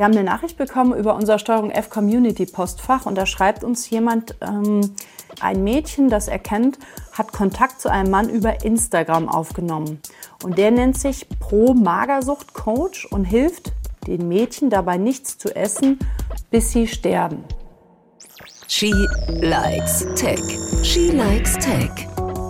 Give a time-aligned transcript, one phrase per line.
[0.00, 3.90] Wir haben eine Nachricht bekommen über unser Steuerung F Community Postfach und da schreibt uns
[3.90, 4.94] jemand, ähm,
[5.42, 6.78] ein Mädchen, das er kennt,
[7.12, 10.00] hat Kontakt zu einem Mann über Instagram aufgenommen.
[10.42, 13.72] Und der nennt sich Pro Magersucht Coach und hilft
[14.06, 15.98] den Mädchen dabei nichts zu essen,
[16.50, 17.44] bis sie sterben.
[18.68, 18.94] She
[19.28, 20.40] likes Tech.
[20.82, 21.90] She likes Tech.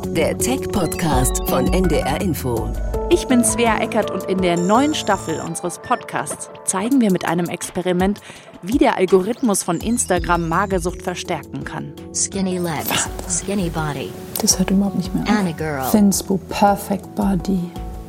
[0.07, 2.71] Der Tech-Podcast von NDR Info.
[3.13, 7.47] Ich bin Svea Eckert und in der neuen Staffel unseres Podcasts zeigen wir mit einem
[7.49, 8.21] Experiment,
[8.63, 11.93] wie der Algorithmus von Instagram Magersucht verstärken kann.
[12.15, 14.13] Skinny legs, skinny body.
[14.41, 15.29] Das hört überhaupt nicht mehr auf.
[15.29, 15.91] And a girl.
[15.91, 17.59] Thinspo, perfect body,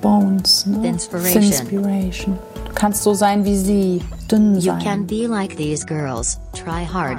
[0.01, 0.89] bones, ne?
[0.89, 1.43] Inspiration.
[1.45, 2.37] Inspiration.
[2.67, 4.79] Du kannst so sein wie sie, dünn sein.
[4.79, 6.39] You can be like these girls.
[6.53, 7.17] Try hard.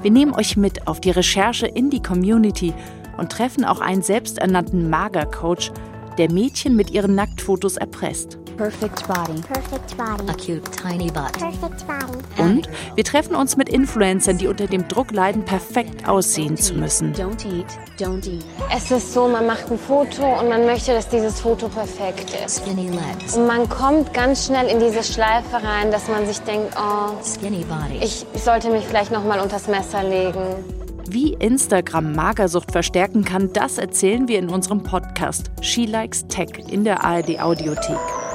[0.00, 2.72] Wir nehmen euch mit auf die Recherche in die Community
[3.18, 5.72] und treffen auch einen selbsternannten Magercoach,
[6.18, 8.38] der Mädchen mit ihren Nacktfotos erpresst.
[8.56, 9.40] Perfect body.
[9.42, 10.28] Perfect body.
[10.28, 11.32] A cute tiny butt.
[11.32, 12.42] Perfect body.
[12.42, 17.12] Und wir treffen uns mit Influencern, die unter dem Druck leiden, perfekt aussehen zu müssen.
[17.14, 17.66] Don't eat,
[17.98, 18.44] don't eat.
[18.74, 22.62] Es ist so, man macht ein Foto und man möchte, dass dieses Foto perfekt ist.
[22.62, 23.36] Skinny legs.
[23.36, 27.64] Und man kommt ganz schnell in diese Schleife rein, dass man sich denkt, oh, Skinny
[27.64, 27.98] body.
[28.02, 30.75] ich, ich sollte mich vielleicht noch mal unters Messer legen.
[31.12, 36.84] Wie Instagram Magersucht verstärken kann, das erzählen wir in unserem Podcast She Likes Tech in
[36.84, 38.25] der ARD Audiothek.